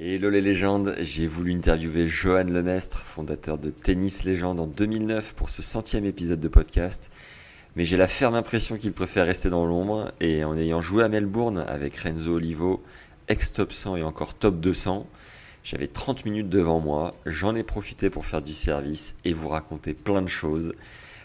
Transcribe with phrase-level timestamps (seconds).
[0.00, 5.50] Hello les légendes, j'ai voulu interviewer Johan Lemestre, fondateur de Tennis Légende en 2009 pour
[5.50, 7.10] ce centième épisode de podcast.
[7.74, 11.08] Mais j'ai la ferme impression qu'il préfère rester dans l'ombre et en ayant joué à
[11.08, 12.80] Melbourne avec Renzo Olivo,
[13.26, 15.04] ex-top 100 et encore top 200,
[15.64, 19.94] j'avais 30 minutes devant moi, j'en ai profité pour faire du service et vous raconter
[19.94, 20.74] plein de choses.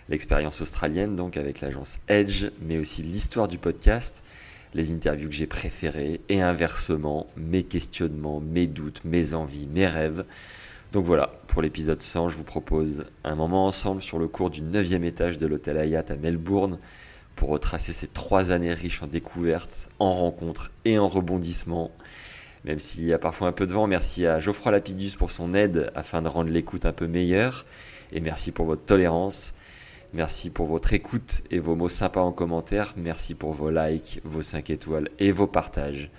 [0.10, 4.24] L'expérience australienne donc avec l'agence Edge, mais aussi l'histoire du podcast
[4.74, 10.26] les interviews que j'ai préférées et inversement mes questionnements, mes doutes, mes envies, mes rêves.
[10.92, 14.62] Donc voilà, pour l'épisode 100, je vous propose un moment ensemble sur le cours du
[14.62, 16.78] 9e étage de l'hôtel Hayat à Melbourne
[17.36, 21.92] pour retracer ces trois années riches en découvertes, en rencontres et en rebondissements.
[22.64, 25.54] Même s'il y a parfois un peu de vent, merci à Geoffroy Lapidus pour son
[25.54, 27.66] aide afin de rendre l'écoute un peu meilleure.
[28.12, 29.54] Et merci pour votre tolérance.
[30.14, 32.94] Merci pour votre écoute et vos mots sympas en commentaire.
[32.98, 36.12] Merci pour vos likes, vos 5 étoiles et vos partages.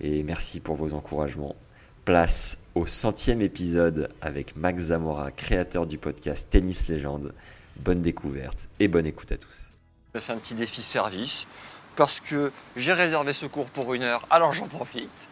[0.00, 1.56] Et merci pour vos encouragements.
[2.04, 7.34] Place au centième épisode avec Max Zamora, créateur du podcast Tennis Légende.
[7.74, 9.72] Bonne découverte et bonne écoute à tous.
[10.14, 11.48] Je fais un petit défi service
[11.96, 15.28] parce que j'ai réservé ce cours pour une heure, alors j'en profite.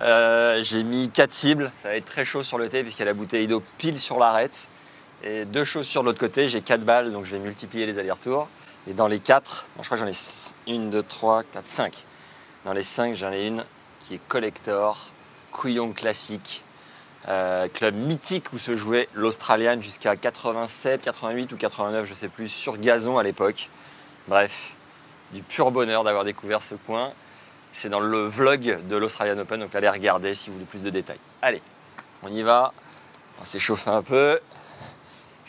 [0.00, 3.02] Euh, j'ai mis 4 cibles, ça va être très chaud sur le thé puisqu'il y
[3.02, 4.70] a la bouteille d'eau pile sur l'arête.
[5.22, 8.48] Et deux choses sur l'autre côté, j'ai 4 balles, donc je vais multiplier les allers-retours.
[8.86, 11.94] Et dans les 4, je crois que j'en ai 1, 2, 3, 4, 5.
[12.64, 13.64] Dans les 5, j'en ai une
[14.00, 14.98] qui est collector,
[15.50, 16.64] couillon classique,
[17.28, 22.48] euh, club mythique où se jouait l'Australian jusqu'à 87, 88 ou 89, je sais plus,
[22.48, 23.68] sur gazon à l'époque.
[24.28, 24.76] Bref,
[25.32, 27.12] du pur bonheur d'avoir découvert ce coin.
[27.72, 30.90] C'est dans le vlog de l'Australian Open, donc allez regarder si vous voulez plus de
[30.90, 31.20] détails.
[31.42, 31.60] Allez,
[32.22, 32.72] on y va.
[33.36, 34.38] On va s'échauffer un peu.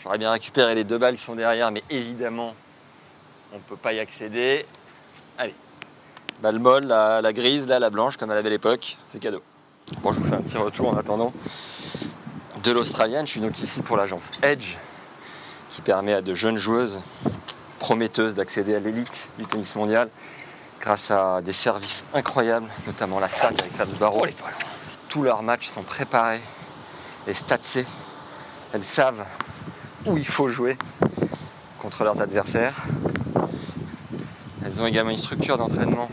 [0.02, 2.56] J'aurais bien récupéré les deux balles qui sont derrière, mais évidemment,
[3.52, 4.66] on ne peut pas y accéder.
[5.38, 5.54] Allez,
[6.42, 9.42] balle molle, la, grise, là, la blanche, comme à la belle époque, c'est cadeau.
[10.02, 11.34] Bon, je vous fais un petit retour en attendant
[12.64, 13.26] de l'Australienne.
[13.26, 14.78] Je suis donc ici pour l'agence Edge,
[15.68, 17.02] qui permet à de jeunes joueuses
[17.80, 20.10] prometteuses d'accéder à l'élite du tennis mondial
[20.80, 24.26] grâce à des services incroyables, notamment la stat avec Fabs Barreau.
[25.10, 26.40] Tous leurs matchs sont préparés
[27.28, 27.86] et statsés.
[28.72, 29.26] Elles savent
[30.06, 30.78] où il faut jouer
[31.80, 32.76] contre leurs adversaires.
[34.64, 36.10] Elles ont également une structure d'entraînement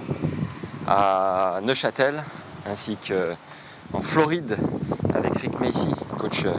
[0.87, 2.23] à Neuchâtel
[2.65, 4.57] ainsi qu'en Floride
[5.15, 6.55] avec Rick Macy, coach euh,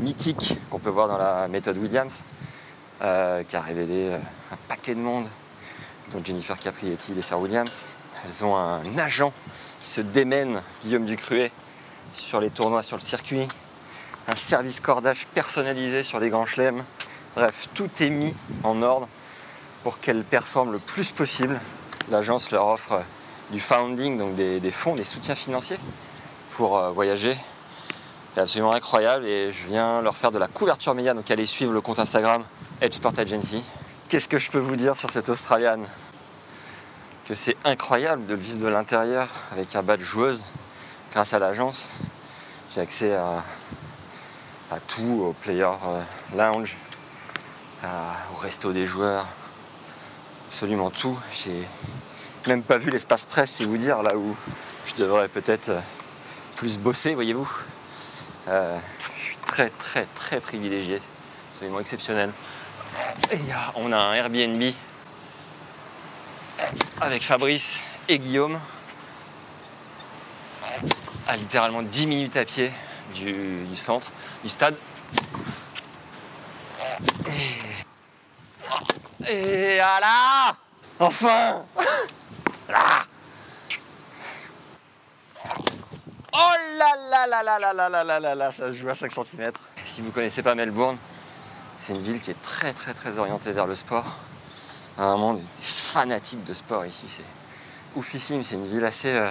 [0.00, 2.24] mythique qu'on peut voir dans la méthode Williams,
[3.02, 4.18] euh, qui a révélé euh,
[4.52, 5.26] un paquet de monde,
[6.12, 7.84] dont Jennifer Caprietti et Sir Williams.
[8.24, 9.32] Elles ont un agent
[9.80, 11.52] qui se démène, Guillaume Ducruet,
[12.12, 13.46] sur les tournois sur le circuit
[14.30, 16.84] un service cordage personnalisé sur les grands chelems.
[17.34, 18.32] Bref, tout est mis
[18.62, 19.08] en ordre
[19.82, 21.60] pour qu'elles performent le plus possible.
[22.10, 23.02] L'agence leur offre
[23.50, 25.78] du founding, donc des, fonds, des soutiens financiers
[26.50, 27.36] pour euh, voyager.
[28.34, 31.72] C'est absolument incroyable et je viens leur faire de la couverture média, donc allez suivre
[31.72, 32.44] le compte Instagram
[32.80, 33.64] Edge Sport Agency.
[34.08, 35.88] Qu'est-ce que je peux vous dire sur cette Australienne
[37.24, 40.46] Que c'est incroyable de le vivre de l'intérieur avec un badge joueuse
[41.12, 41.90] grâce à l'agence.
[42.72, 43.42] J'ai accès à
[44.70, 46.02] à tout, au player euh,
[46.36, 46.76] lounge,
[47.82, 49.26] au resto des joueurs,
[50.46, 51.18] absolument tout.
[51.32, 51.66] J'ai
[52.46, 54.36] même pas vu l'espace presse, c'est vous dire, là où
[54.84, 55.80] je devrais peut-être euh,
[56.56, 57.50] plus bosser, voyez-vous.
[58.48, 58.78] Euh,
[59.16, 61.00] je suis très très très privilégié,
[61.50, 62.32] absolument exceptionnel.
[63.32, 63.38] Et
[63.76, 64.62] on a un Airbnb
[67.00, 68.58] avec Fabrice et Guillaume
[71.28, 72.72] à littéralement 10 minutes à pied
[73.14, 74.10] du, centre,
[74.42, 74.76] du stade.
[79.28, 80.56] Et, voilà
[80.98, 81.62] Enfin
[82.68, 83.04] Là
[86.32, 86.38] Oh
[86.78, 89.12] là là là là là là là là là là ça se joue à 5
[89.12, 89.52] cm.
[89.84, 90.96] Si vous connaissez pas Melbourne,
[91.78, 94.16] c'est une ville qui est très très très orientée vers le sport.
[94.96, 97.24] Vraiment des fanatiques de sport ici, c'est
[97.96, 98.44] oufissime.
[98.44, 99.30] C'est une ville assez euh,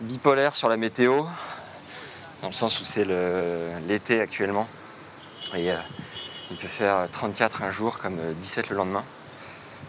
[0.00, 1.24] bipolaire sur la météo
[2.42, 3.04] dans le sens où c'est
[3.86, 4.66] l'été actuellement.
[5.54, 5.76] Et euh,
[6.50, 9.04] il peut faire 34 un jour comme 17 euh, le lendemain.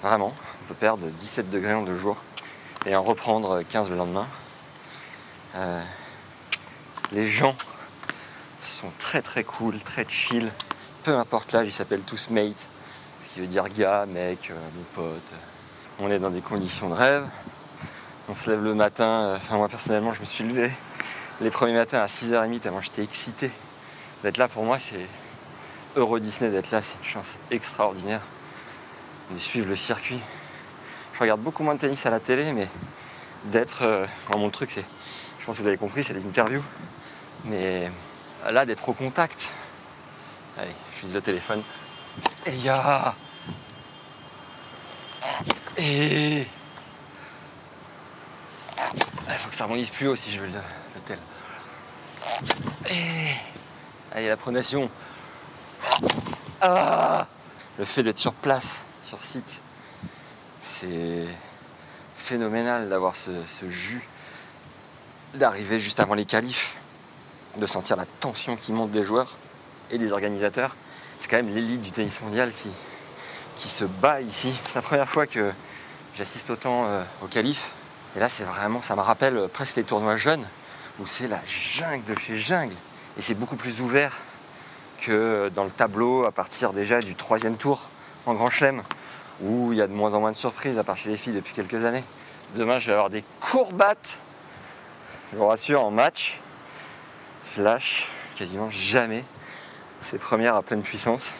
[0.01, 0.33] Vraiment,
[0.63, 2.17] on peut perdre 17 degrés en deux jours
[2.85, 4.27] et en reprendre 15 le lendemain.
[5.55, 5.81] Euh,
[7.11, 7.55] les gens
[8.59, 10.51] sont très très cool, très chill.
[11.03, 12.69] Peu importe l'âge, ils s'appellent tous mate,
[13.21, 15.33] ce qui veut dire gars, mec, mon pote.
[15.99, 17.27] On est dans des conditions de rêve.
[18.29, 20.71] On se lève le matin, enfin moi personnellement je me suis levé
[21.41, 23.51] les premiers matins à 6h30 tellement j'étais excité
[24.23, 25.07] d'être là pour moi c'est
[25.95, 28.21] Euro Disney d'être là, c'est une chance extraordinaire
[29.29, 30.19] de suivre le circuit.
[31.13, 32.67] Je regarde beaucoup moins de tennis à la télé mais
[33.45, 33.83] d'être.
[33.83, 34.85] euh, mon truc c'est.
[35.37, 36.63] Je pense que vous l'avez compris, c'est les interviews.
[37.43, 37.91] Mais
[38.49, 39.53] là d'être au contact.
[40.57, 41.63] Allez, je vise le téléphone.
[42.45, 43.15] Et ya
[45.77, 46.47] Et
[49.27, 50.53] il faut que ça rebondisse plus haut si je veux le,
[50.95, 51.17] le tel.
[51.17, 51.30] Et...
[54.13, 54.89] Allez, la pronation.
[56.61, 57.27] Ah
[57.77, 59.61] le fait d'être sur place, sur site,
[60.59, 61.25] c'est
[62.13, 63.31] phénoménal d'avoir ce,
[63.67, 64.07] jus,
[65.33, 66.77] d'arriver juste avant les qualifs,
[67.57, 69.37] de sentir la tension qui monte des joueurs
[69.89, 70.75] et des organisateurs.
[71.17, 72.69] C'est quand même l'élite du tennis mondial qui,
[73.55, 74.53] qui se bat ici.
[74.67, 75.51] C'est la première fois que
[76.13, 77.73] j'assiste autant euh, aux qualifs.
[78.15, 80.45] Et là, c'est vraiment, ça me rappelle euh, presque les tournois jeunes,
[81.01, 82.75] où c'est la jungle de chez jungle.
[83.17, 84.15] Et c'est beaucoup plus ouvert
[84.99, 87.89] que dans le tableau à partir déjà du troisième tour
[88.27, 88.83] en Grand Chelem,
[89.41, 91.33] où il y a de moins en moins de surprises, à part chez les filles
[91.33, 92.03] depuis quelques années.
[92.55, 94.19] Demain, je vais avoir des courbattes.
[95.31, 96.39] Je vous rassure, en match,
[97.55, 99.25] je lâche quasiment jamais
[100.01, 101.31] ces premières à pleine puissance.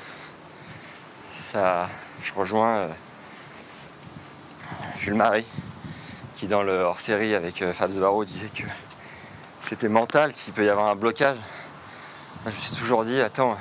[1.40, 1.90] Ça,
[2.24, 2.90] je rejoins euh,
[4.98, 5.46] Jules Marie,
[6.36, 8.64] qui dans le hors-série avec euh, Fabs Barreau disait que
[9.71, 11.38] c'était mental, qu'il peut y avoir un blocage.
[12.45, 13.57] Je me suis toujours dit, attends,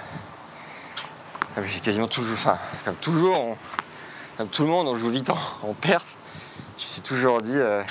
[1.62, 3.56] j'ai quasiment toujours, enfin, comme toujours,
[4.36, 6.16] comme tout le monde, on joue vite en, en perf.
[6.76, 7.84] Je me suis toujours dit, euh,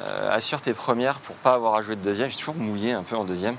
[0.00, 2.28] euh, assure tes premières pour pas avoir à jouer de deuxième.
[2.28, 3.56] J'ai toujours mouillé un peu en deuxième.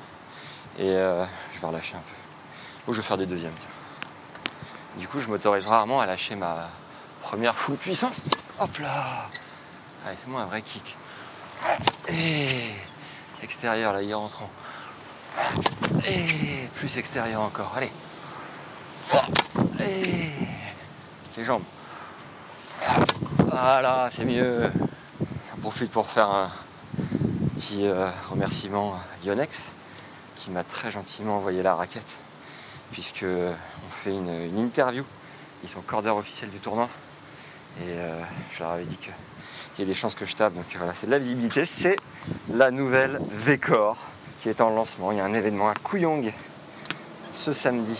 [0.77, 2.91] Et euh, je vais relâcher un peu.
[2.91, 3.55] Ou je vais faire des deuxièmes.
[4.99, 6.69] Du coup, je m'autorise rarement à lâcher ma
[7.21, 8.29] première full puissance.
[8.59, 9.29] Hop là
[10.05, 10.95] Allez, fais-moi un vrai kick.
[13.43, 14.49] Extérieur, là, il est rentrant.
[16.07, 17.73] Et plus extérieur encore.
[17.75, 17.91] Allez.
[19.79, 20.29] Et
[21.37, 21.63] les jambes.
[23.39, 24.71] Voilà, c'est mieux.
[25.19, 26.51] J'en profite pour faire un
[27.53, 29.75] petit euh, remerciement à Yonex
[30.35, 32.19] qui m'a très gentiment envoyé la raquette
[32.91, 35.03] puisque on fait une, une interview.
[35.63, 36.89] Ils sont cordeurs officiels du tournoi
[37.81, 38.21] et euh,
[38.53, 39.13] je leur avais dit qu'il
[39.79, 40.53] y a des chances que je tape.
[40.53, 41.65] Donc voilà, c'est de la visibilité.
[41.65, 41.97] C'est
[42.53, 43.97] la nouvelle V-Core
[44.37, 45.11] qui est en lancement.
[45.11, 46.33] Il y a un événement à Kooyong
[47.31, 47.99] ce samedi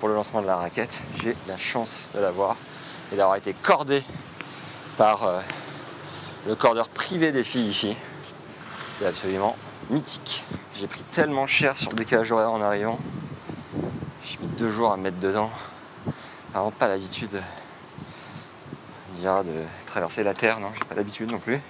[0.00, 1.04] pour le lancement de la raquette.
[1.22, 2.56] J'ai la chance de l'avoir
[3.12, 4.02] et d'avoir été cordé
[4.96, 5.40] par euh,
[6.46, 7.96] le cordeur privé des filles ici.
[8.90, 9.56] C'est absolument
[9.90, 10.44] mythique.
[10.74, 12.98] J'ai pris tellement cher sur le décalage horaire en arrivant.
[14.24, 15.50] J'ai mis deux jours à me mettre dedans.
[16.52, 17.40] Vraiment pas l'habitude
[19.22, 21.60] de traverser la Terre, non, j'ai pas l'habitude non plus.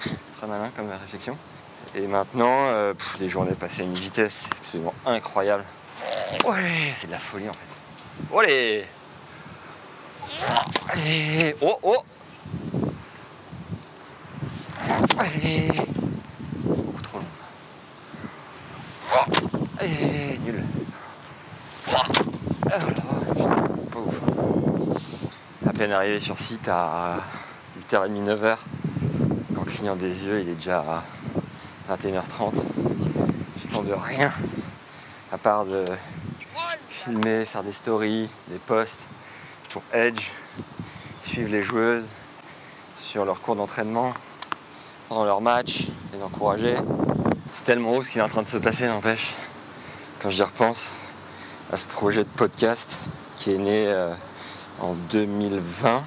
[0.32, 1.36] Très malin comme réflexion.
[1.94, 5.64] Et maintenant, euh, les journées passées à une vitesse absolument incroyable.
[6.44, 8.34] Ouais, c'est de la folie en fait.
[8.34, 8.84] Olé
[10.88, 12.02] Allez Oh oh
[15.18, 15.68] Allez
[16.64, 17.44] Beaucoup trop long ça.
[19.78, 20.64] Allez, nul.
[21.86, 22.02] Ah
[22.70, 22.78] là,
[23.34, 24.20] putain, pas ouf.
[25.66, 27.18] À peine arrivé sur site à
[27.88, 28.56] 8h30, 9h,
[29.54, 31.04] quand clignant des yeux, il est déjà
[31.88, 32.64] à 21h30.
[33.56, 34.32] Je de rien,
[35.30, 35.84] à part de
[36.88, 39.08] filmer, faire des stories, des posts
[39.70, 40.32] pour Edge,
[41.22, 42.08] suivre les joueuses
[42.96, 44.12] sur leur cours d'entraînement,
[45.08, 46.74] pendant leur match, les encourager.
[47.50, 49.32] C'est tellement haut ce qui est en train de se passer, n'empêche.
[50.18, 50.92] Quand j'y repense
[51.70, 52.98] à ce projet de podcast
[53.36, 54.12] qui est né euh,
[54.80, 56.02] en 2020,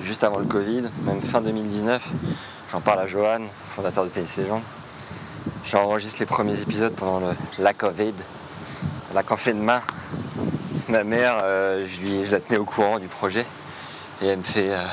[0.00, 2.12] juste avant le Covid, même fin 2019.
[2.70, 4.62] J'en parle à Johan, fondateur de Tennis Légende.
[5.64, 8.14] J'enregistre les premiers épisodes pendant le, la Covid,
[9.14, 9.80] la confinement.
[10.88, 13.44] Ma mère, euh, je, lui, je la tenais au courant du projet
[14.22, 14.84] et elle me fait euh,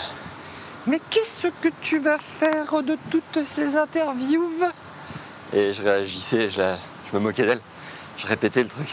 [0.87, 4.49] Mais qu'est-ce que tu vas faire de toutes ces interviews?
[5.53, 6.61] Et je réagissais, je,
[7.13, 7.61] me moquais d'elle.
[8.17, 8.89] Je répétais le truc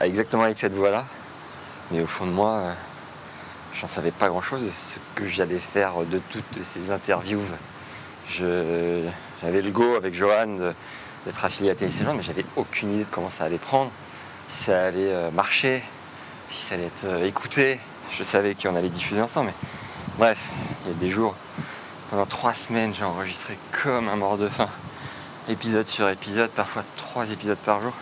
[0.00, 1.04] exactement avec cette voix-là.
[1.90, 2.72] Mais au fond de moi, euh,
[3.74, 7.42] j'en savais pas grand-chose de ce que j'allais faire de toutes ces interviews.
[8.26, 10.72] J'avais le go avec Johan
[11.24, 13.90] d'être affilié à Tennis Légende, mais j'avais aucune idée de comment ça allait prendre,
[14.46, 15.82] si ça allait euh, marcher,
[16.50, 17.80] si ça allait être euh, écouté.
[18.10, 19.68] Je savais qu'on allait diffuser ensemble, mais
[20.18, 20.50] bref,
[20.84, 21.34] il y a des jours
[22.10, 24.68] Pendant trois semaines, j'ai enregistré comme un mort de faim,
[25.48, 27.94] épisode sur épisode, parfois trois épisodes par jour.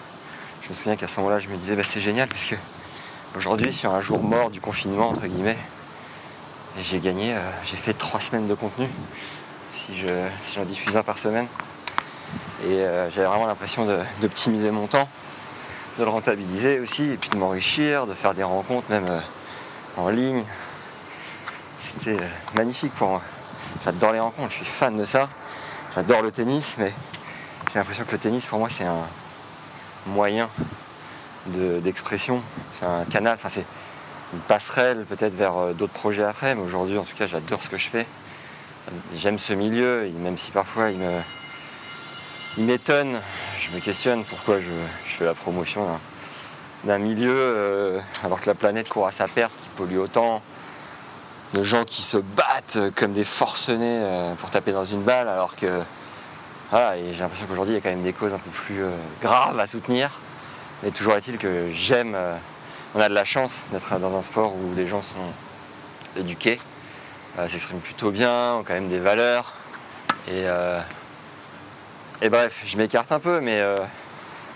[0.60, 2.56] Je me souviens qu'à ce moment-là, je me disais, bah, c'est génial, puisque
[3.36, 5.58] aujourd'hui, sur un jour mort du confinement, entre guillemets,
[6.78, 8.88] j'ai gagné, euh, j'ai fait trois semaines de contenu,
[9.74, 9.92] si
[10.54, 11.46] j'en diffuse un par semaine.
[12.64, 13.86] Et euh, j'avais vraiment l'impression
[14.20, 15.08] d'optimiser mon temps,
[15.98, 19.20] de le rentabiliser aussi, et puis de m'enrichir, de faire des rencontres même euh,
[19.96, 20.42] en ligne.
[21.84, 22.18] C'était
[22.54, 23.22] magnifique pour moi.
[23.84, 25.28] J'adore les rencontres, je suis fan de ça.
[25.94, 26.92] J'adore le tennis, mais
[27.72, 29.06] j'ai l'impression que le tennis pour moi c'est un
[30.06, 30.48] moyen
[31.46, 33.66] de- d'expression, c'est un canal, enfin c'est
[34.32, 37.68] une passerelle peut-être vers euh, d'autres projets après, mais aujourd'hui en tout cas j'adore ce
[37.68, 38.06] que je fais.
[39.16, 40.98] J'aime ce milieu, même si parfois il
[42.64, 43.20] m'étonne,
[43.58, 44.72] je me questionne pourquoi je,
[45.04, 45.86] fais la promotion
[46.84, 50.42] d'un- milieu euh, alors que la planète court à sa perte, qui pollue autant,
[51.54, 55.54] de gens qui se battent comme des forcenés euh, pour taper dans une balle, alors
[55.54, 55.80] que
[56.72, 58.82] j'ai l'impression qu'aujourd'hui il y a quand même des causes un peu plus
[59.22, 60.10] graves à soutenir.
[60.82, 62.36] Mais toujours est-il que j'aime, euh,
[62.96, 65.32] on a de la chance d'être dans un sport où les gens sont
[66.16, 66.58] éduqués,
[67.38, 69.52] euh, s'expriment plutôt bien, ont quand même des valeurs.
[70.26, 70.80] Et, euh,
[72.20, 73.62] bref, je m'écarte un peu, mais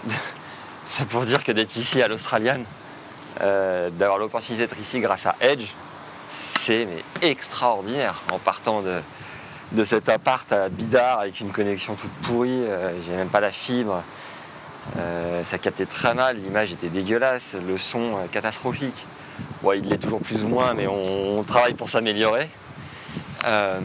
[0.82, 2.64] c'est pour dire que d'être ici à l'Australienne,
[3.38, 5.74] d'avoir l'opportunité d'être ici grâce à Edge,
[6.28, 6.88] c'est
[7.22, 12.64] extraordinaire en partant de, cet appart à Bidart avec une connexion toute pourrie,
[13.04, 14.02] j'ai même pas la fibre.
[14.98, 19.06] Euh, ça captait très mal, l'image était dégueulasse, le son euh, catastrophique.
[19.62, 22.48] Bon, il l'est toujours plus ou moins, mais on, travaille pour s'améliorer.
[23.44, 23.80] Euh,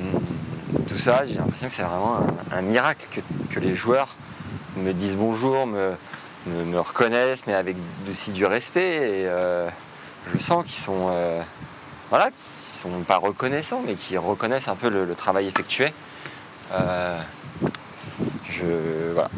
[0.88, 3.08] tout ça, j'ai l'impression que c'est vraiment un, miracle
[3.50, 4.15] que, les joueurs
[4.77, 5.98] me disent bonjour, me,
[6.79, 7.75] reconnaissent, mais avec
[8.10, 9.29] aussi du respect.
[10.31, 11.12] Je sens qu'ils sont,
[12.10, 15.93] voilà, qu'ils sont pas reconnaissants, mais qui reconnaissent un peu le, travail effectué.
[18.43, 19.29] Je, voilà,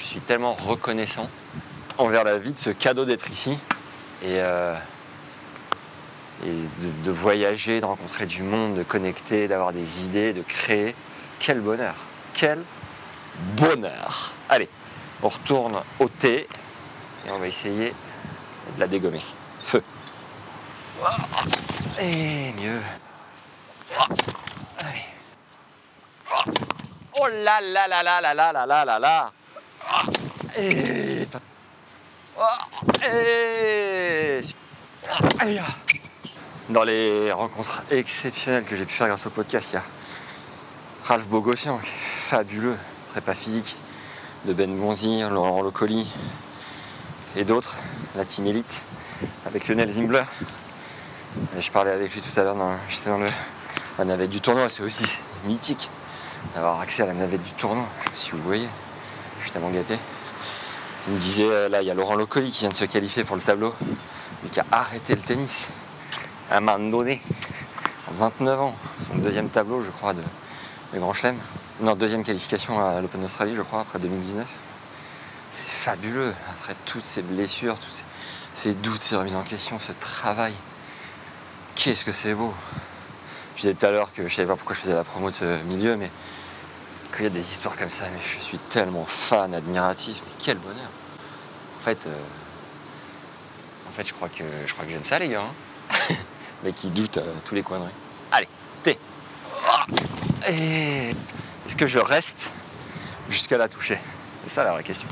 [0.00, 1.28] je suis tellement reconnaissant
[1.98, 3.58] envers la vie de ce cadeau d'être ici
[4.22, 4.74] et, euh,
[6.44, 10.94] et de, de voyager, de rencontrer du monde, de connecter, d'avoir des idées, de créer.
[11.38, 11.94] Quel bonheur
[12.32, 12.64] Quel
[13.56, 14.68] bonheur Allez,
[15.22, 16.48] on retourne au thé
[17.26, 17.94] et on va essayer
[18.74, 19.20] de la dégommer.
[19.62, 19.82] Feu
[22.00, 22.80] Et mieux.
[24.78, 25.04] Allez.
[27.20, 29.30] Oh là là là là là là là là là
[36.68, 39.84] Dans les rencontres exceptionnelles que j'ai pu faire grâce au podcast, il y a
[41.04, 43.76] Ralph Bogossian, fabuleux, prépa physique,
[44.44, 46.06] de Ben Bonzir, Laurent Locoli
[47.36, 47.76] et d'autres,
[48.16, 48.82] la team élite,
[49.46, 50.22] avec Lionel Zimbler.
[51.58, 52.56] Je parlais avec lui tout à l'heure,
[52.88, 53.30] j'étais dans le,
[53.98, 55.04] la navette du tournoi, c'est aussi
[55.44, 55.90] mythique
[56.54, 57.86] d'avoir accès à la navette du tournoi.
[58.00, 58.68] Je pas si vous voyez,
[59.40, 59.96] je suis tellement gâté.
[61.08, 63.24] Il me disait, euh, là, il y a Laurent Locoli qui vient de se qualifier
[63.24, 63.74] pour le tableau,
[64.42, 65.72] mais qui a arrêté le tennis
[66.50, 67.22] à un moment donné,
[68.08, 68.74] à 29 ans.
[68.98, 70.22] Son deuxième tableau, je crois, de,
[70.94, 71.38] Grand Chelem.
[71.80, 74.46] Non, deuxième qualification à l'Open d'Australie, je crois, après 2019.
[75.50, 78.04] C'est fabuleux, après toutes ces blessures, tous
[78.52, 80.52] ces, doutes, ces remises en question, ce travail.
[81.76, 82.52] Qu'est-ce que c'est beau
[83.56, 85.36] Je disais tout à l'heure que je savais pas pourquoi je faisais la promo de
[85.36, 86.10] ce milieu, mais
[87.26, 90.90] a des histoires comme ça, mais je suis tellement fan, admiratif, mais quel bonheur.
[91.78, 92.18] En fait, euh,
[93.88, 95.42] en fait, je crois que je crois que j'aime ça, les gars.
[95.42, 96.14] hein.
[96.64, 97.90] mais qui doutent à tous les coins de rue.
[98.32, 98.48] Allez,
[98.82, 98.98] thé.
[99.66, 99.86] Ah.
[100.48, 101.10] Et
[101.66, 102.52] est-ce que je reste
[103.28, 103.98] jusqu'à la toucher?
[104.44, 105.08] C'est ça la vraie question.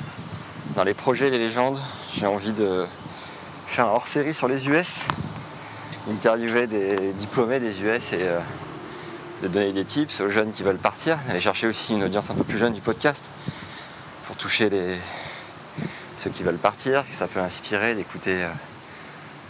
[0.74, 1.78] Dans les projets, les légendes,
[2.14, 2.86] j'ai envie de
[3.66, 5.04] faire un hors-série sur les US,
[6.10, 8.40] interviewer des diplômés des US et euh,
[9.42, 12.34] de donner des tips aux jeunes qui veulent partir, aller chercher aussi une audience un
[12.34, 13.30] peu plus jeune du podcast
[14.24, 14.68] pour toucher
[16.16, 18.50] ceux qui veulent partir, que ça peut inspirer d'écouter euh,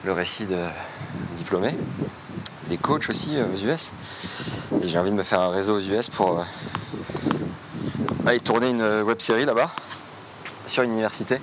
[0.05, 0.63] le récit de
[1.35, 1.75] diplômés,
[2.69, 3.93] des coachs aussi euh, aux US.
[4.83, 6.45] Et j'ai envie de me faire un réseau aux US pour euh,
[8.27, 9.71] aller tourner une web série là-bas,
[10.67, 11.41] sur une université.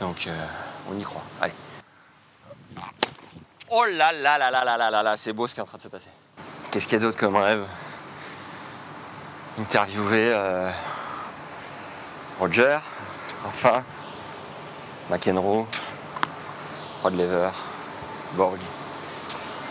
[0.00, 0.28] Donc
[0.90, 1.24] on y croit.
[1.40, 1.54] Allez.
[3.70, 5.66] Oh là là là là là là là là, c'est beau ce qui est en
[5.66, 6.08] train de se passer.
[6.70, 7.66] Qu'est-ce qu'il y a d'autre comme rêve?
[9.58, 10.70] Interviewer euh,
[12.38, 12.78] Roger,
[13.44, 13.84] enfin,
[15.10, 15.66] McEnroe,
[17.02, 17.50] Rod Lever,
[18.34, 18.58] Borg,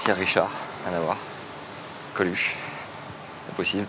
[0.01, 0.51] Pierre Richard,
[0.85, 1.17] rien à voir,
[2.13, 2.55] Coluche,
[3.51, 3.87] impossible.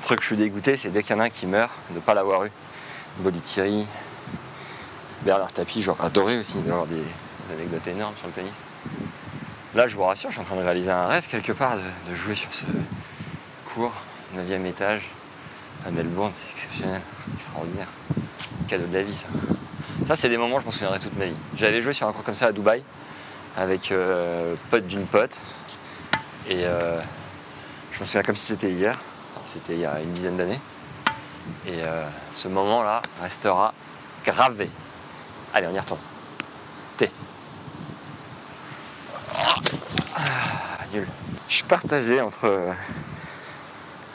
[0.00, 1.70] Le truc que je suis dégoûté, c'est dès qu'il y en a un qui meurt,
[1.90, 2.50] de ne pas l'avoir eu.
[3.18, 3.86] Boli Thierry,
[5.20, 7.04] Bernard Tapie, j'aurais adoré aussi d'avoir des
[7.52, 8.52] anecdotes énormes sur le tennis.
[9.74, 12.14] Là, je vous rassure, je suis en train de réaliser un rêve quelque part de,
[12.14, 12.66] jouer sur ce
[13.72, 13.94] cours,
[14.36, 15.08] 9e étage,
[15.86, 17.00] à Melbourne, c'est exceptionnel,
[17.32, 17.88] extraordinaire.
[18.68, 19.28] Cadeau de la vie, ça.
[20.06, 21.36] Ça, c'est des moments, je m'en souviendrai toute ma vie.
[21.56, 22.82] J'avais joué sur un cours comme ça à Dubaï,
[23.56, 25.40] avec euh, pote d'une pote,
[26.46, 27.00] et euh,
[27.92, 28.98] je me souviens comme si c'était hier,
[29.46, 30.60] c'était il y a une dizaine d'années.
[31.66, 33.72] Et euh, ce moment-là restera
[34.22, 34.70] gravé.
[35.54, 36.00] Allez, on y retourne.
[36.98, 37.10] T.
[40.92, 41.00] Je
[41.48, 42.72] suis partagé entre euh,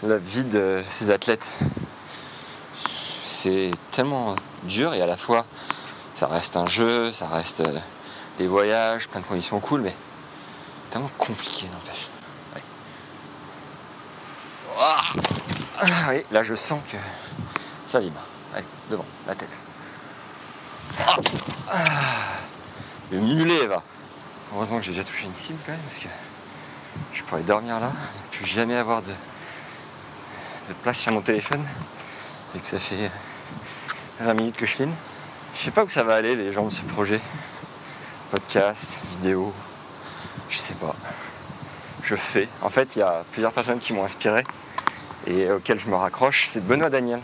[0.04, 1.52] la vie de ces athlètes.
[3.24, 5.46] C'est tellement dur et à la fois
[6.14, 7.80] ça reste un jeu, ça reste euh,
[8.38, 9.96] des voyages, plein de conditions cool, mais
[10.92, 12.10] tellement compliqué n'empêche.
[14.80, 15.02] Ah,
[16.10, 16.98] oui, là je sens que
[17.88, 18.22] ça vibre.
[18.54, 19.58] Allez, devant, la tête.
[21.00, 21.18] Ah.
[23.12, 23.82] le mulet va.
[24.54, 26.08] Heureusement que j'ai déjà touché une cible quand même, parce que
[27.14, 29.14] je pourrais dormir là, ne plus jamais avoir de,
[30.84, 31.66] place sur mon téléphone,
[32.56, 33.12] et que ça fait
[34.20, 34.94] 20 minutes que je filme.
[35.54, 37.20] Je sais pas où ça va aller les gens de ce projet.
[38.30, 39.54] Podcast, vidéo,
[40.50, 40.96] je sais pas.
[42.04, 42.48] Je fais.
[42.62, 44.44] En fait, il y a plusieurs personnes qui m'ont inspiré
[45.26, 46.48] et auxquelles je me raccroche.
[46.52, 47.22] C'est Benoît Daniel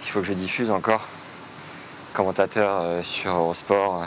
[0.00, 1.04] qu'il faut que je diffuse encore.
[2.12, 4.04] Commentateur euh, sur Eurosport.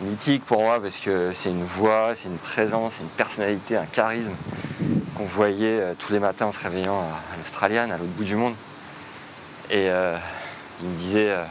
[0.00, 4.34] Mythique pour moi parce que c'est une voix, c'est une présence, une personnalité, un charisme
[5.16, 8.36] qu'on voyait euh, tous les matins en se réveillant à, l'Australienne, à l'autre bout du
[8.36, 8.54] monde.
[9.70, 10.16] Et euh,
[10.80, 11.44] il me disait, euh,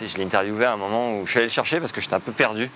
[0.00, 2.14] je l'ai interviewé à un moment où je suis allé le chercher parce que j'étais
[2.14, 2.70] un peu perdu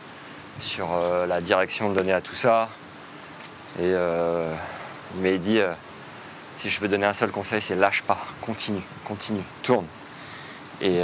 [0.58, 0.88] sur
[1.28, 2.70] la direction de donner à tout ça.
[3.78, 5.60] Et il m'a dit,
[6.56, 9.84] si je peux donner un seul conseil, c'est lâche pas, continue, continue, tourne.
[10.80, 11.02] Et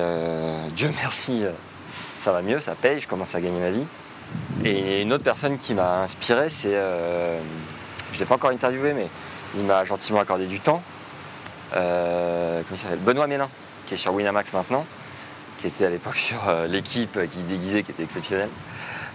[0.74, 1.44] Dieu merci,
[2.22, 3.84] ça va mieux, ça paye, je commence à gagner ma vie.
[4.64, 7.40] Et une autre personne qui m'a inspiré, c'est, euh,
[8.12, 9.08] je ne l'ai pas encore interviewé, mais
[9.56, 10.80] il m'a gentiment accordé du temps.
[11.74, 13.00] Euh, comment il s'appelle?
[13.00, 13.48] Benoît Mélin,
[13.86, 14.86] qui est sur Winamax maintenant,
[15.58, 18.48] qui était à l'époque sur euh, l'équipe, qui se déguisait, qui était exceptionnel,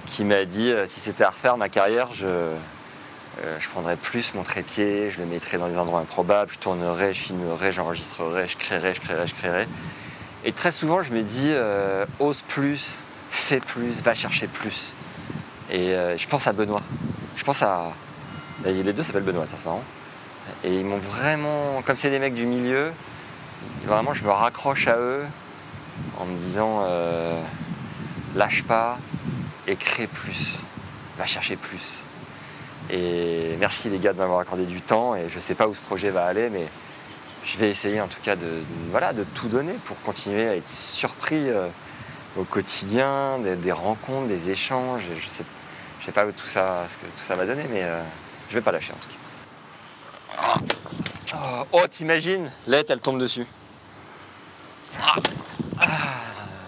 [0.05, 2.55] qui m'a dit si c'était à refaire ma carrière, je,
[3.58, 7.21] je prendrais plus mon trépied, je le mettrais dans des endroits improbables, je tournerais, je
[7.21, 9.67] filmerais, j'enregistrerais, je créerais, je créerais, je créerais.
[10.47, 14.93] Et très souvent, je me dis euh, ose plus, fais plus, va chercher plus.
[15.69, 16.81] Et euh, je pense à Benoît.
[17.36, 17.91] Je pense à.
[18.63, 19.83] Les deux s'appellent Benoît, ça c'est marrant.
[20.63, 21.81] Et ils m'ont vraiment.
[21.81, 22.93] Comme c'est des mecs du milieu,
[23.86, 25.25] vraiment, je me raccroche à eux
[26.17, 27.41] en me disant euh,
[28.33, 28.99] lâche pas
[29.67, 30.60] et crée plus.
[31.17, 32.05] Va chercher plus.
[32.89, 35.13] Et merci les gars de m'avoir accordé du temps.
[35.13, 36.69] Et je sais pas où ce projet va aller, mais
[37.47, 40.67] je vais essayer en tout cas de, voilà, de tout donner pour continuer à être
[40.69, 41.69] surpris euh,
[42.38, 45.03] au quotidien, des, des rencontres, des échanges.
[45.17, 45.45] Je sais,
[46.01, 48.03] je sais pas où tout ça, ce que tout ça va donner, mais euh,
[48.49, 49.15] je vais pas lâcher en tout cas.
[51.33, 53.45] Oh, oh, t'imagines L'aide, elle tombe dessus.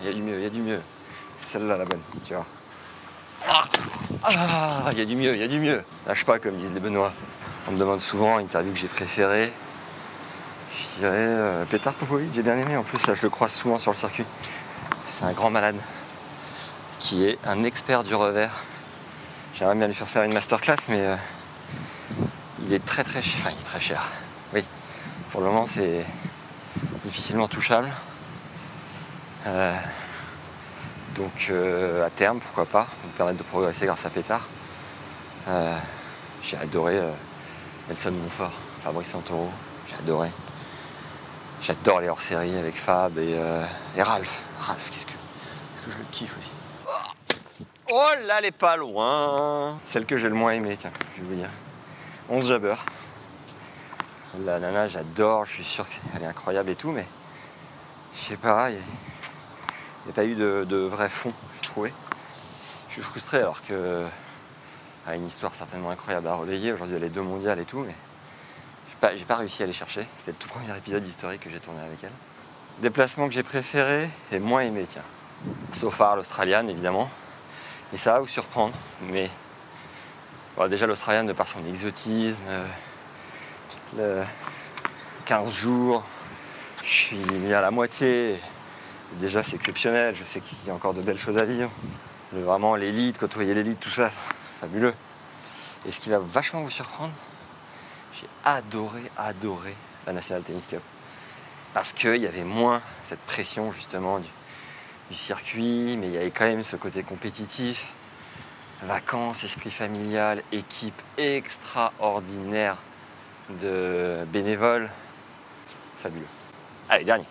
[0.02, 0.82] Il y a du mieux, il y a du mieux.
[1.40, 2.46] C'est celle-là la bonne, tu vois.
[4.24, 5.84] Ah, il y a du mieux, il y a du mieux.
[6.08, 7.14] Lâche pas, comme disent les Benoît.
[7.68, 9.52] On me demande souvent l'interview que j'ai préférée.
[10.80, 11.94] Je dirais euh, Petar
[12.34, 12.78] j'ai bien aimé.
[12.78, 14.26] En plus, là, je le croise souvent sur le circuit.
[15.02, 15.76] C'est un grand malade
[17.00, 18.52] qui est un expert du revers.
[19.54, 21.16] J'aimerais bien lui faire faire une masterclass, mais euh,
[22.62, 23.40] il est très très cher.
[23.42, 24.04] Enfin, il est très cher.
[24.54, 24.64] Oui,
[25.32, 26.06] pour le moment, c'est
[27.04, 27.90] difficilement touchable.
[29.48, 29.76] Euh,
[31.16, 34.48] donc, euh, à terme, pourquoi pas, nous permettre de progresser grâce à Pétard.
[36.44, 37.00] J'ai adoré
[37.88, 39.50] Nelson Montfort, Fabrice Santoro,
[39.88, 40.30] j'ai adoré.
[41.62, 43.64] J'adore les hors-séries avec Fab et, euh,
[43.98, 44.44] et Ralph.
[44.60, 46.54] Ralph, qu'est-ce que, qu'est-ce que je le kiffe aussi.
[47.92, 51.28] Oh là, elle est pas loin Celle que j'ai le moins aimée, tiens, je vais
[51.28, 51.50] vous dire.
[52.30, 52.76] 11 Jabber.
[54.46, 57.06] La nana, j'adore, je suis sûr qu'elle est incroyable et tout, mais
[58.14, 61.94] je sais pas, il n'y a, pas eu de, de vrai fond, j'ai trouvé.
[62.88, 64.06] Je suis frustré alors que
[65.08, 66.72] elle a une histoire certainement incroyable à relayer.
[66.72, 67.96] Aujourd'hui, elle est deux mondiales et tout, mais
[69.16, 70.08] j'ai pas réussi à aller chercher.
[70.18, 72.12] C'était le tout premier épisode historique que j'ai tourné avec elle.
[72.82, 75.04] Déplacement que j'ai préféré et moins aimé, tiens.
[75.72, 77.10] Sofar, l'Australienne, évidemment.
[77.94, 79.30] Et ça va vous surprendre, mais
[80.68, 82.68] déjà l'Australienne, de par son exotisme, euh,
[83.96, 84.24] le
[85.26, 86.04] 15 jours,
[86.84, 88.36] je suis à la moitié.
[89.14, 90.16] Déjà, c'est exceptionnel.
[90.16, 91.72] Je sais qu'il y a encore de belles choses à vivre.
[92.32, 94.12] Vraiment, l'élite, côtoyer l'élite, tout ça,
[94.60, 94.94] fabuleux.
[95.86, 97.14] Et ce qui va vachement vous surprendre,
[98.20, 100.82] j'ai adoré, adoré la National Tennis Cup.
[101.74, 106.46] Parce qu'il y avait moins cette pression, justement, du, circuit, mais il y avait quand
[106.46, 107.94] même ce côté compétitif.
[108.84, 112.78] vacances, esprit familial, équipe extraordinaire
[113.62, 114.90] de bénévoles.
[115.98, 116.28] Fabuleux.
[116.90, 117.26] Allez, dernier.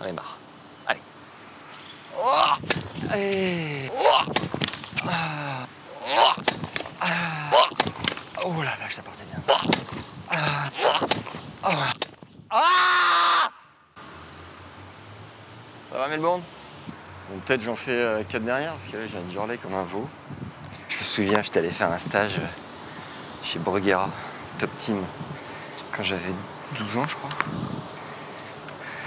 [0.00, 0.38] On est marre.
[0.86, 1.00] Allez.
[2.16, 2.54] Oh
[3.10, 3.90] Allez.
[8.50, 9.60] Oh la vache, ça partait bien ça.
[10.28, 11.92] Ah.
[12.50, 13.50] Ah.
[15.90, 16.42] Ça va Melbourne?
[17.30, 20.08] Bon, peut-être j'en fais 4 derrière parce que là j'ai un hurler comme un veau.
[20.88, 22.40] Je me souviens, j'étais allé faire un stage
[23.40, 24.10] chez Bruguera,
[24.58, 25.00] Top Team,
[25.92, 26.32] quand j'avais
[26.76, 27.30] 12 ans, je crois.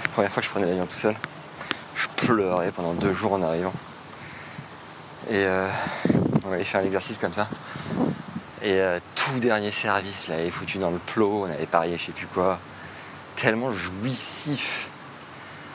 [0.04, 1.16] La première fois que je prenais l'avion tout seul,
[1.94, 3.74] je pleurais pendant deux jours en arrivant.
[5.28, 5.68] Et euh,
[6.46, 7.46] on avait fait un exercice comme ça.
[8.62, 9.00] Et euh,
[9.40, 12.58] dernier service, je l'avais foutu dans le plot, on avait parié je sais plus quoi.
[13.34, 14.88] Tellement jouissif.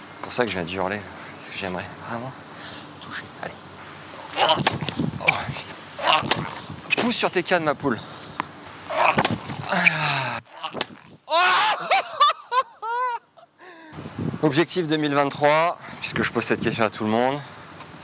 [0.10, 1.00] C'est pour ça que je viens de hurler.
[1.38, 2.32] Parce que j'aimerais vraiment
[3.02, 3.26] toucher.
[3.42, 3.54] Allez.
[4.42, 7.02] Oh, putain.
[7.02, 7.98] Pousse sur tes cannes, ma poule.
[14.42, 17.36] Objectif 2023, puisque je pose cette question à tout le monde,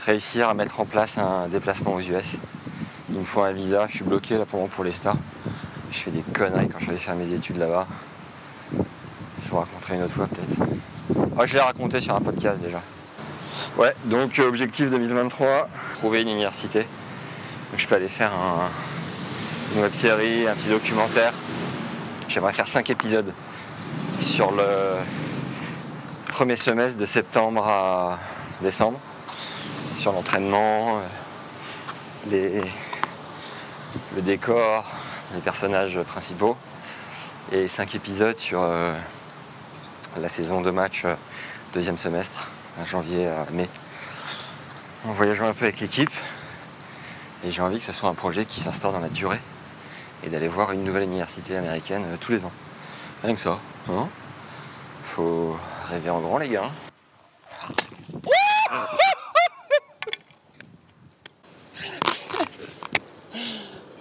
[0.04, 2.36] réussir à mettre en place un déplacement aux US.
[3.08, 5.16] Il me faut un visa, je suis bloqué là pour, pour les stars.
[5.94, 7.86] Je fais des conneries quand je suis allé faire mes études là-bas.
[9.42, 10.60] Je vous raconterai une autre fois peut-être.
[11.38, 12.82] Ah, je l'ai raconté sur un podcast déjà.
[13.78, 16.80] Ouais, donc euh, objectif 2023, trouver une université.
[16.80, 18.70] Donc, je peux aller faire un-
[19.76, 21.32] une web série, un petit documentaire.
[22.26, 23.32] J'aimerais faire 5 épisodes
[24.20, 24.96] sur le
[26.28, 28.18] premier semestre de septembre à
[28.60, 28.98] décembre.
[29.98, 31.00] Sur l'entraînement, euh,
[32.30, 32.60] les,
[34.16, 34.90] le décor,
[35.32, 36.56] les personnages principaux.
[37.52, 38.94] Et 5 épisodes sur euh,
[40.20, 41.14] la saison de match euh,
[41.72, 42.48] deuxième semestre,
[42.84, 43.68] janvier à mai.
[45.06, 46.10] En voyageant un peu avec l'équipe.
[47.44, 49.40] Et j'ai envie que ce soit un projet qui s'instaure dans la durée
[50.22, 52.52] et d'aller voir une nouvelle université américaine euh, tous les ans.
[53.22, 53.60] Rien que ça.
[53.90, 54.08] Hein
[55.02, 55.56] Faut
[55.90, 56.70] rêver en grand les gars.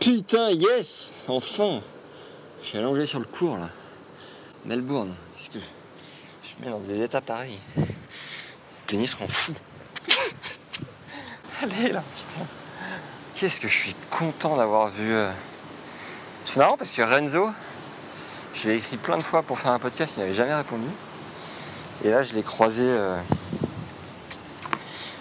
[0.03, 1.79] Putain, yes Enfin
[2.61, 3.69] Je suis allongé sur le cours là.
[4.65, 5.15] Melbourne.
[5.37, 5.65] Qu'est-ce que je...
[6.49, 7.57] je me mets dans des états pareils.
[7.77, 7.83] Le
[8.85, 9.53] tennis rend fou.
[11.61, 12.45] Allez là, putain.
[13.33, 15.13] Qu'est-ce que je suis content d'avoir vu.
[15.13, 15.31] euh.
[16.43, 17.49] C'est marrant parce que Renzo,
[18.53, 20.87] je l'ai écrit plein de fois pour faire un podcast, il n'avait jamais répondu.
[22.03, 23.17] Et là, je l'ai croisé euh,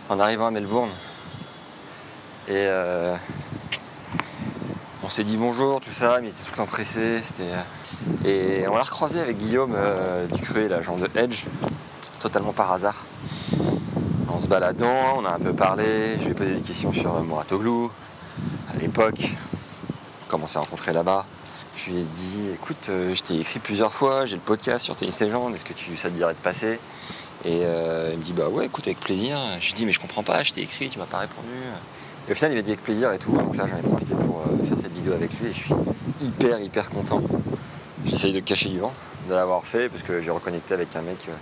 [0.09, 0.91] en arrivant à Melbourne.
[2.49, 3.15] Et euh,
[5.13, 7.19] s'est dit bonjour, tout ça, mais il était tout le temps pressé.
[8.25, 11.45] Et on l'a recroisé avec Guillaume euh, Ducruet, l'agent de Edge,
[12.19, 13.05] totalement par hasard.
[14.29, 17.15] En se baladant, on a un peu parlé, je lui ai posé des questions sur
[17.15, 17.91] euh, Mouratoglou,
[18.73, 19.21] à l'époque,
[20.29, 21.27] comment on s'est rencontrés là-bas.
[21.77, 24.97] Je lui ai dit, écoute, euh, je t'ai écrit plusieurs fois, j'ai le podcast sur
[24.97, 26.81] Tennis Légende, est-ce que tu, ça te dirait de passer?
[27.45, 29.39] Et euh, il me dit, bah ouais, écoute, avec plaisir.
[29.61, 31.49] Je lui ai dit, mais je comprends pas, je t'ai écrit, tu m'as pas répondu.
[32.29, 34.15] Et au final, il m'a dit avec plaisir et tout, donc là j'en ai profité
[34.15, 35.75] pour euh, faire cette vidéo avec lui et je suis
[36.21, 37.21] hyper, hyper content.
[38.05, 38.93] J'essaye de cacher du vent,
[39.29, 41.33] de l'avoir fait, parce que j'ai reconnecté avec un mec euh,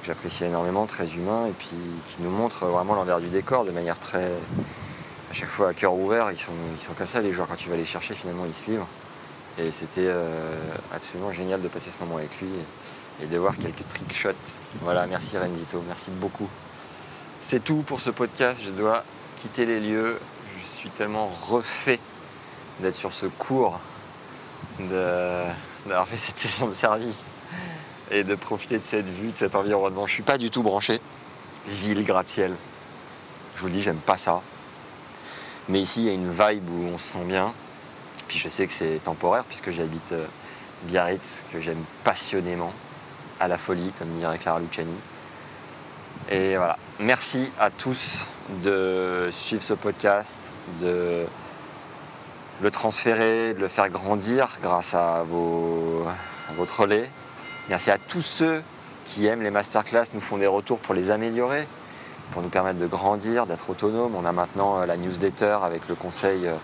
[0.00, 1.76] que j'apprécie énormément, très humain, et puis
[2.06, 4.24] qui nous montre vraiment l'envers du décor de manière très.
[4.24, 7.56] à chaque fois à cœur ouvert, ils sont, ils sont comme ça, les joueurs, quand
[7.56, 8.88] tu vas les chercher, finalement, ils se livrent.
[9.56, 10.56] Et c'était euh,
[10.92, 14.58] absolument génial de passer ce moment avec lui et, et de voir quelques trick shots.
[14.82, 16.48] Voilà, merci Renzito, merci beaucoup.
[17.48, 19.04] C'est tout pour ce podcast, je dois
[19.38, 20.18] quitter les lieux.
[20.60, 22.00] Je suis tellement refait
[22.80, 23.78] d'être sur ce cours,
[24.80, 27.32] d'avoir fait cette session de service
[28.10, 30.06] et de profiter de cette vue, de cet environnement.
[30.06, 31.00] Je suis pas du tout branché.
[31.66, 32.54] Ville, gratte-ciel.
[33.56, 34.40] Je vous le dis, j'aime pas ça.
[35.68, 37.52] Mais ici, il y a une vibe où on se sent bien.
[38.26, 40.26] Puis je sais que c'est temporaire puisque j'habite euh,
[40.84, 42.72] Biarritz, que j'aime passionnément,
[43.40, 44.94] à la folie, comme dirait Clara Luciani.
[46.30, 46.76] Et voilà.
[47.00, 51.24] Merci à tous de suivre ce podcast, de
[52.60, 56.06] le transférer, de le faire grandir grâce à, vos,
[56.52, 57.08] votre relais.
[57.70, 58.62] Merci à tous ceux
[59.06, 61.66] qui aiment les masterclass, nous font des retours pour les améliorer,
[62.30, 64.14] pour nous permettre de grandir, d'être autonomes.
[64.14, 66.56] On a maintenant euh, la newsletter avec le conseil euh,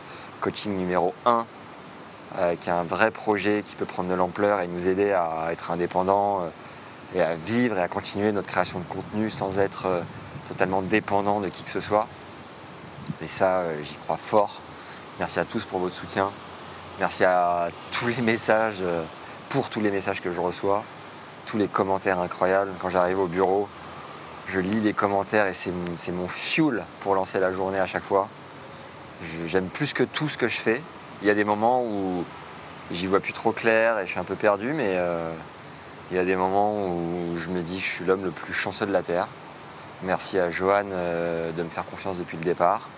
[0.42, 1.46] coaching numéro 1,
[2.38, 5.48] euh, qui est un vrai projet qui peut prendre de l'ampleur et nous aider à
[5.53, 6.42] être indépendants
[7.14, 10.00] et à vivre et à continuer notre création de contenu sans être euh,
[10.48, 12.06] totalement dépendant de qui que ce soit.
[13.22, 14.60] Et ça, euh, j'y crois fort.
[15.18, 16.30] Merci à tous pour votre soutien.
[16.98, 19.02] Merci à tous les messages, euh,
[19.48, 20.84] pour tous les messages que je reçois,
[21.46, 22.70] tous les commentaires incroyables.
[22.80, 23.68] Quand j'arrive au bureau,
[24.46, 28.02] je lis les commentaires et c'est mon- mon fuel pour lancer la journée à chaque
[28.04, 28.28] fois.
[29.46, 30.82] J'aime plus que tout ce que je fais.
[31.22, 32.24] Il y a des moments où
[32.90, 34.96] j'y vois plus trop clair et je suis un peu perdu, mais
[36.10, 38.52] il y a des moments où je me dis que je suis l'homme le plus
[38.52, 39.28] chanceux de la Terre.
[40.02, 42.88] Merci à Johan euh, de me faire confiance depuis le départ,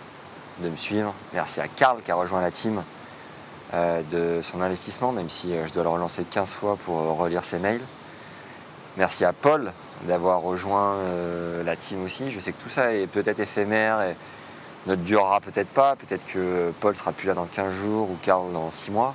[0.61, 1.15] de me suivre.
[1.33, 2.83] Merci à Karl qui a rejoint la team
[3.75, 7.59] euh, de son investissement, même si je dois le relancer 15 fois pour relire ses
[7.59, 7.85] mails.
[8.97, 9.73] Merci à Paul
[10.09, 10.97] d'avoir rejoint
[11.65, 12.31] la team aussi.
[12.31, 14.17] Je sais que tout ça est peut-être éphémère et
[14.87, 15.97] ne durera peut-être pas.
[15.97, 19.15] Peut-être que Paul sera plus là dans 15 jours ou Karl dans 6 mois.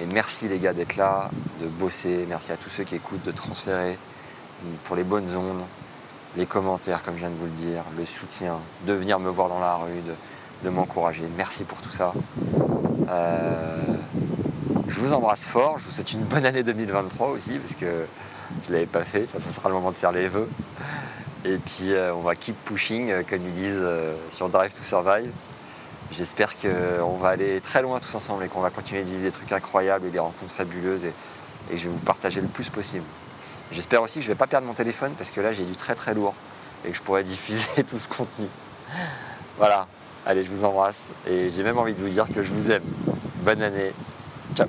[0.00, 1.28] Et merci les gars d'être là,
[1.60, 2.24] de bosser.
[2.28, 3.98] Merci à tous ceux qui écoutent, de transférer
[4.84, 5.62] pour les bonnes ondes,
[6.36, 9.48] les commentaires, comme je viens de vous le dire, le soutien, de venir me voir
[9.48, 10.02] dans la rue,
[10.62, 11.24] de, m'encourager.
[11.36, 12.12] Merci pour tout ça.
[13.08, 13.78] Euh,
[14.86, 15.78] je vous embrasse fort.
[15.78, 18.06] Je vous souhaite une bonne année 2023 aussi, parce que
[18.62, 19.26] je ne l'avais pas fait.
[19.26, 20.48] Ça, sera le moment de faire les vœux.
[21.44, 23.84] Et puis, euh, on va keep pushing, euh, comme ils disent
[24.30, 25.30] sur Drive to Survive.
[26.10, 29.30] J'espère qu'on va aller très loin tous ensemble et qu'on va continuer de vivre des
[29.30, 31.12] trucs incroyables et des rencontres fabuleuses et,
[31.70, 33.04] je vais vous partager le plus possible.
[33.70, 35.76] J'espère aussi que je ne vais pas perdre mon téléphone parce que là j'ai du
[35.76, 36.34] très très lourd
[36.84, 38.46] et que je pourrais diffuser tout ce contenu.
[39.58, 39.86] Voilà,
[40.24, 42.84] allez je vous embrasse et j'ai même envie de vous dire que je vous aime.
[43.44, 43.92] Bonne année,
[44.54, 44.68] ciao